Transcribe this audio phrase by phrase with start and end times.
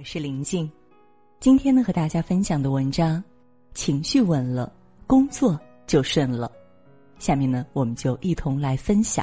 [0.00, 0.66] 我是林静。
[1.40, 3.22] 今天呢，和大家分享的文章，
[3.74, 4.72] 情绪稳了，
[5.06, 6.50] 工作就顺了。
[7.18, 9.22] 下面呢，我们就一同来分享。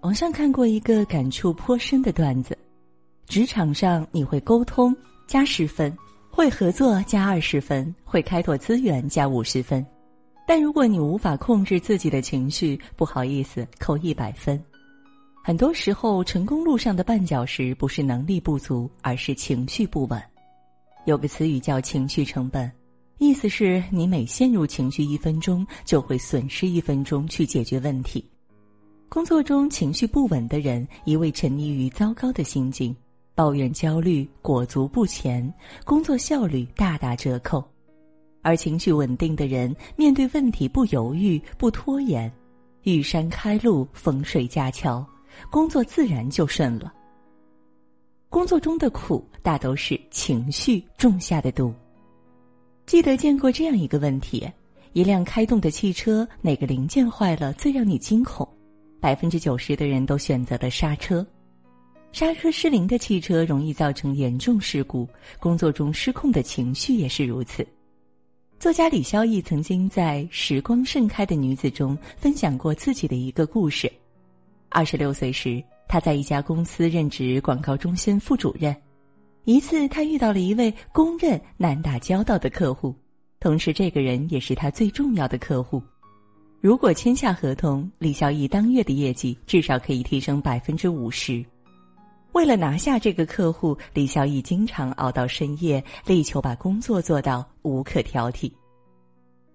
[0.00, 2.56] 网上看过一个感触颇深的段子：
[3.26, 5.94] 职场上你会沟通加十分，
[6.30, 9.84] 会合作加二十分，会开拓资源加五十分。
[10.46, 14.58] 但如果你无法控制自己的情绪，不好意思，扣一百分。
[15.46, 20.18] 很多时候，成功路上的绊脚石不是能力不足，而是情绪不稳。
[21.04, 22.72] 有个词语叫“情绪成本”，
[23.20, 28.24] 意思是你每陷入情绪一分钟，就会损失一分钟去解决问题。
[29.10, 32.96] 工作中情绪不稳的人，一味沉溺于糟糕的心境，
[33.34, 35.52] 抱怨、焦虑，裹足不前，
[35.84, 37.62] 工作效率大打折扣；
[38.40, 42.32] 而情绪稳定的人，面对问题不犹豫、不拖延，
[42.84, 45.06] 遇山开路，逢水架桥。
[45.50, 46.92] 工作自然就顺了。
[48.28, 51.72] 工作中的苦，大都是情绪种下的毒。
[52.86, 54.50] 记得见过这样一个问题：
[54.92, 58.48] 一辆开动的汽车，哪个零件坏了最让你惊恐？
[59.00, 61.24] 百分之九十的人都选择了刹车。
[62.10, 65.08] 刹车失灵的汽车容易造成严重事故，
[65.40, 67.66] 工作中失控的情绪也是如此。
[68.58, 73.92] 作家李孝义曾经在《时光盛开的女子》中分享过自己的一个故事。
[74.74, 78.74] 二十六岁时，他在一家公司任职广告中心副主任。
[79.44, 82.92] 一次，他遇到了一位公认难打交道的客户，
[83.38, 85.80] 同时这个人也是他最重要的客户。
[86.60, 91.44] 如果签下合同，李孝义当月的业绩至少可以提升百分之五十。
[92.32, 98.50] 为了拿下这个客户，李孝义经常熬到深夜，力求把工作做到无可挑剔。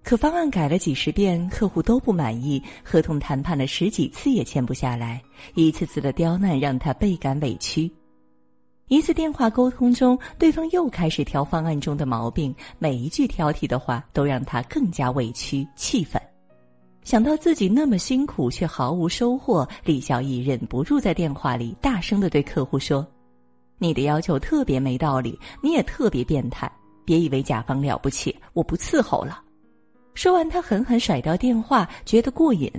[0.09, 5.21] 可方案改了几十遍，客户都不满意，合同谈判了十几次也签不下来，
[5.53, 7.87] 一次次的刁难让他倍感委屈。
[8.87, 16.19] 一次电话沟通中，对方又开始挑方案中的毛病，每一句挑剔的话都让他更加委屈气愤。
[17.03, 23.05] 想到自己那么辛苦却毫无收获，李小艺忍不住在电话里大声的对客户说
[23.77, 26.67] ：“你的要求特别没道理，你也特别变态，
[27.05, 29.43] 别以为甲方了不起，我不伺候了。”
[30.19, 32.69] 说完，他狠狠甩掉电话，觉得过瘾，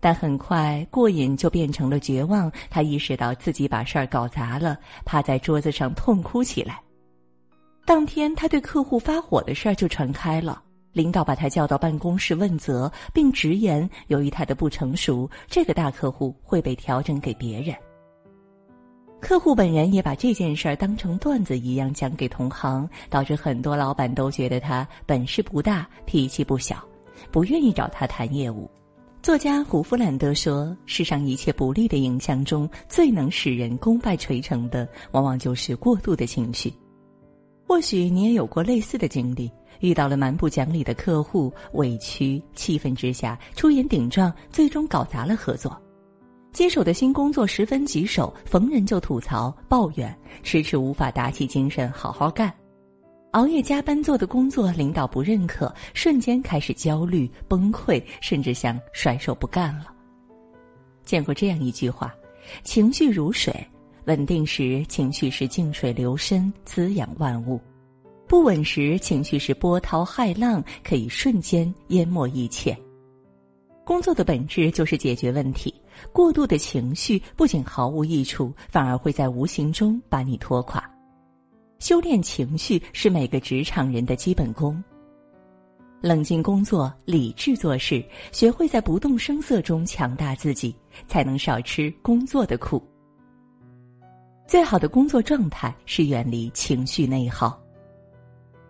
[0.00, 2.50] 但很快过瘾就变成了绝望。
[2.68, 6.82] 他意识到自己把事儿搞砸了，趴在桌子上痛哭起来。
[7.86, 10.60] 当天，他对客户发火的事儿就传开了，
[10.92, 17.76] 领导把他叫到办公室问责，并直言，由于他的不成熟，这个大客户会被调整给别人。
[19.32, 26.86] 客户本人也把这件事儿当成段子一样讲给同行，导致很多老板都觉得他本事不大、脾气不小，
[27.30, 28.70] 不愿意找他谈业务。
[29.22, 36.70] 作家胡弗兰德说：“世上一切不利的影响中，最能使人功败垂成的，往往就是过度的情绪。”
[37.66, 39.50] 或许你也有过类似的经历，
[39.80, 45.74] 遇到了蛮不讲理的客户，委屈气愤之下出言顶撞，最终搞砸了合作。
[46.52, 52.52] 接手的新工作十分棘手，逢人就吐槽抱怨，迟迟无法打起精神好好干。
[53.30, 59.86] 熬夜加班做的工作，领导不认可，瞬间开始焦虑崩溃，甚至想甩手不干了。
[61.02, 62.14] 见过这样一句话：
[62.62, 63.54] 情绪如水，
[64.04, 67.58] 稳定时情绪是静水流深，滋养万物；
[68.28, 72.76] 不稳时情绪是波涛骇浪，可以瞬间淹没一切。
[73.84, 75.74] 工作的本质就是解决问题，
[76.12, 80.82] 过度的情绪不仅毫无益处，反而会在无形中把你拖垮。
[81.78, 84.82] 修炼情绪是每个职场人的基本功。
[86.00, 90.74] 冷静工作，理智做事，学会在不动声色中强大自己，
[91.06, 92.82] 才能少吃工作的苦。
[94.48, 97.56] 最好的工作状态是远离情绪内耗。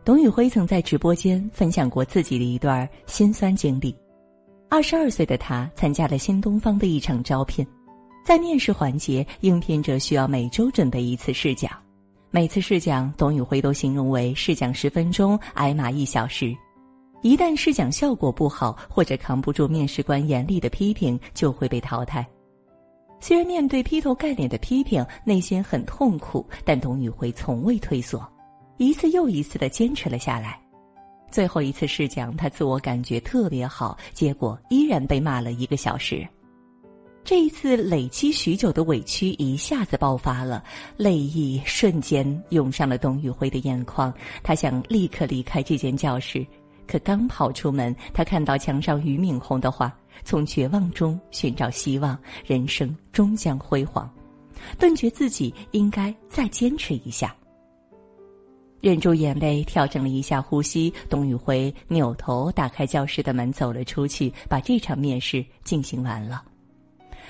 [0.05, 3.97] 董宇辉曾在直播间分享过自己的一段心酸经历。
[4.73, 7.63] 二十二岁的他参加了新东方的一场招聘，
[8.25, 11.71] 在面试环节，应聘者需要每周准备一次试讲，
[12.31, 16.57] 每次试讲，董宇辉都形容为试讲十分钟，挨骂一小时。
[17.21, 22.27] 一旦试讲效果不好，或者扛不住面试官严厉的批评，就会被淘汰。
[23.21, 28.27] 虽然面对劈头盖脸的批评，内心很痛苦，但董宇辉从未退缩，
[28.79, 30.62] 一次又一次的坚持了下来。
[31.33, 36.25] 最后一次试讲，他自我感觉特别好，结果依然被骂了一个小时。
[37.25, 40.63] 这一次累积许久的委屈一下子爆发了，
[40.97, 44.13] 泪意瞬间涌上了董宇辉的眼眶。
[44.43, 46.45] 他想立刻离开这间教室，
[46.87, 54.13] 可刚跑出门，他看到墙上俞敏洪的话：“从绝望中寻找希望，人生终将辉煌。”
[54.79, 57.35] 顿觉自己应该再坚持一下。
[58.83, 66.43] 忍住眼泪，调整了一下呼吸，董宇辉扭头打开教室的门，走了出去，把这场面试进行完了。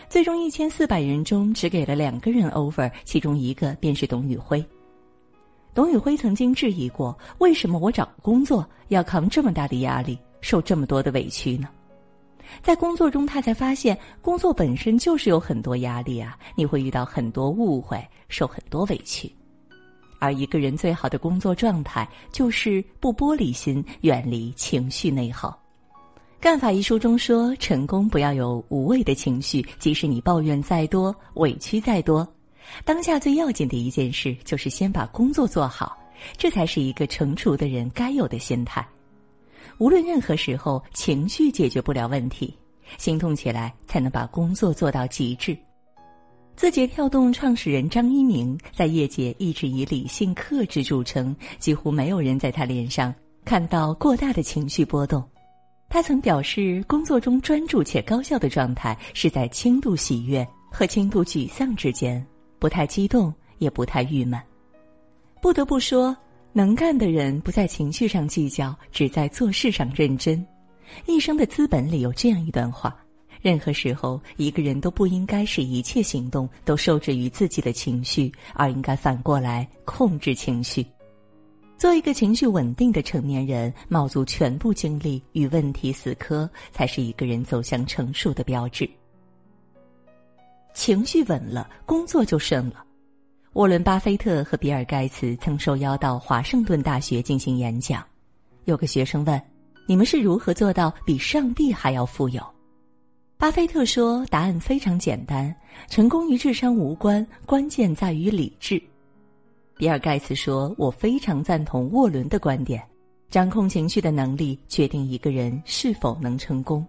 [0.08, 4.64] 最终一千四百人中只给了两个人 offer，其中一个便是董宇辉。
[5.74, 11.68] 董宇辉曾经质疑过：为什么我找工作要扛这么大的压力，受这么多的委屈呢？
[12.62, 16.34] 在工作中，他才发现工作本身就是有很多压力啊！
[16.56, 19.30] 你会遇到很多误会，受很多委屈。
[20.22, 25.50] 而一个人最好的工作状态，就是不玻璃心，远离情绪内耗。
[26.40, 32.24] 《干法》一书中说，成功不要有无谓的情绪，即使你抱怨再多，委屈再多，
[32.84, 35.98] 当下最要紧的一件事，就是先把工作做好，
[36.38, 38.86] 这才是一个成熟的人该有的心态。
[39.78, 42.56] 无论任何时候，情绪解决不了问题，
[42.96, 45.58] 行动起来才能把工作做到极致。
[46.54, 53.12] 字节跳动创始人张一鸣在业界一直以理性克制著称，几乎没有人在他脸上
[53.44, 55.22] 看到过大的情绪波动。
[55.88, 62.24] 他曾表示，工作中专注且高效的状态是在轻度喜悦和轻度沮丧之间，
[62.58, 64.40] 不太激动，也不太郁闷。
[65.40, 66.16] 不得不说，
[66.52, 70.46] 能干的人不在情绪上计较，只在做事上认真。
[71.06, 72.96] 一生的资本里有这样一段话。
[73.42, 80.86] 任何时候，一个人都不应该使一切行动都受制于自己的情绪，而应该反过来控制情绪。
[81.76, 88.88] 做一个情绪稳定的成年人，卯足全部精力与问题死磕，才是一个人走向成熟的标志。
[90.72, 92.84] 情绪稳了，工作就顺了。
[93.54, 98.06] 沃伦·巴菲特和比尔·盖茨曾受邀到华盛顿大学进行演讲，
[98.66, 99.42] 有个学生问
[99.84, 102.40] ：“你们是如何做到比上帝还要富有？”
[103.42, 105.52] 巴菲特说：“答案非常简单，
[105.88, 108.80] 成功与智商无关，关键在于理智。”
[109.76, 112.80] 比尔·盖茨说：“我非常赞同沃伦的观点，
[113.30, 116.86] 掌控情绪的能力决定一个人是否能成功。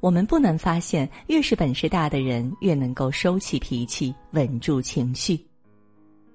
[0.00, 5.38] 我们不难发现，越是本事大的人，越能够收起脾气，稳住情绪。”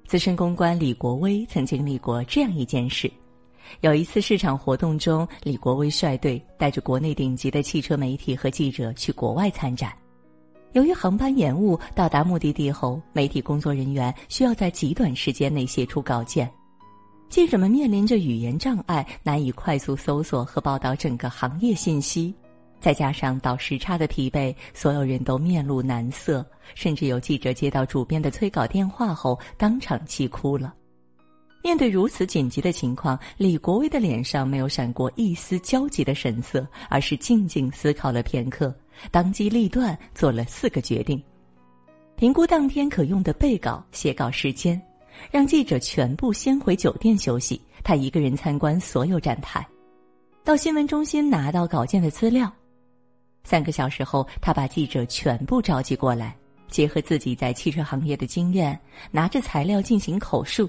[0.08, 3.12] 资深公关李国威曾经历过这样一件事。
[3.82, 9.92] 有一次市场活动中，李国威率队带着国内顶级的汽车媒体和记者去国外参展。
[10.74, 16.50] 由于航班延误，到达目的地后，媒体工作人员需要在极短时间内写出稿件。
[17.28, 22.34] 记者们面临着语言障碍，难以快速搜索和报道整个行业信息。
[22.80, 26.46] 再加上倒时差的疲惫，所有人都面露难色，
[26.76, 30.74] 甚至有记者接到主编的催稿电话后，当场气哭了。
[31.70, 38.74] 面对如此紧急的情况，李国威的脸上没有闪过一丝焦急的神色，而是静静思考了片刻，
[39.12, 41.22] 当机立断做了四个决定：
[42.16, 44.82] 评估当天可用的备稿、写稿时间，
[45.30, 49.64] 让记者全部先回酒店休息，他一个人参观所有展台，
[50.44, 52.52] 到新闻中心拿到稿件的资料。
[53.44, 56.36] 三个小时后，他把记者全部召集过来，
[56.68, 58.80] 结合自己在汽车行业的经验，
[59.12, 60.68] 拿着材料进行口述。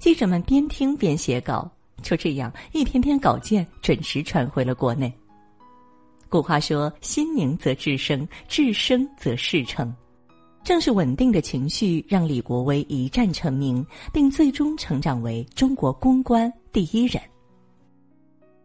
[0.00, 1.70] 记者们边听边写稿，
[2.00, 5.12] 就这样一篇篇稿件准时传回了国内。
[6.26, 9.94] 古话说：“心宁则智生，智生则事成。”
[10.64, 17.22] 正是稳定的情绪让李国威一战成名，并最终成长为中国公关第一人。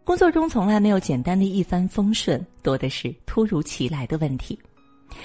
[0.06, 4.58] 工作中从来没有简单的一帆风顺，多的是突如其来的问题。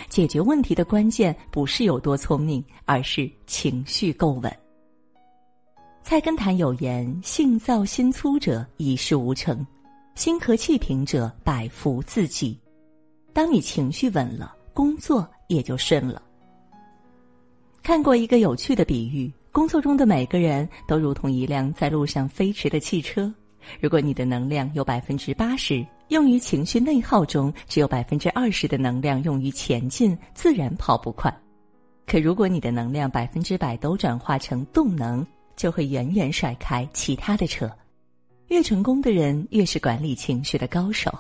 [0.09, 4.53] 解决问题的关键不是有多聪明，而是情绪够稳。
[6.03, 9.65] 菜根谭有言：“性躁心粗者一事无成，
[10.15, 12.59] 心和气平者百福自己。”
[13.33, 16.21] 当你情绪稳了，工作也就顺了。
[17.83, 23.33] 看过一个有趣的比喻：工作中的每个人都如同一辆在路上飞驰的汽车。
[23.79, 31.33] 如果你的能量有百分之八十用于情绪内耗中，只有百分之二十的能量用于前进，自然跑不快。
[32.07, 35.25] 可如果你的能量百分之百都转化成动能，
[35.61, 37.71] 就会远远甩开其他的车。
[38.49, 41.13] 越成功的人，越是管理情绪的高手。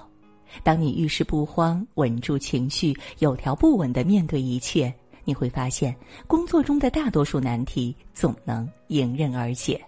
[0.62, 4.90] 当你遇事不慌，稳住情绪，有条不紊的面对一切，
[5.26, 5.94] 你会发现，
[6.26, 9.78] 工作中的大多数难题总能迎刃而解。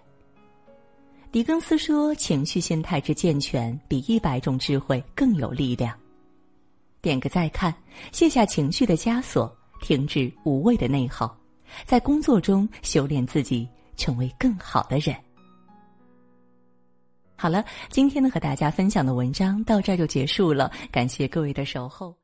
[1.31, 5.97] 狄更斯说：“情绪心态之健全，比一百种智慧更有力量。”
[7.01, 7.73] 点个再看，
[8.11, 11.35] 卸下情绪的枷锁，停止无谓的内耗，
[11.87, 13.67] 在工作中修炼自己。
[13.95, 15.15] 成为更好的人。
[17.35, 22.15] 好了，今天呢和大家分享的文章到这儿就结束了，感谢各位的守候。